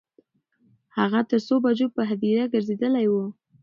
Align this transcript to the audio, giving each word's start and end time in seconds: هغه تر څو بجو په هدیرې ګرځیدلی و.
هغه 0.97 1.19
تر 1.29 1.39
څو 1.47 1.55
بجو 1.65 1.87
په 1.95 2.01
هدیرې 2.09 2.45
ګرځیدلی 2.53 3.05
و. 3.09 3.13